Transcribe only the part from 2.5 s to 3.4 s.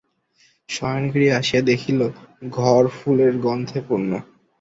ঘর ফুলের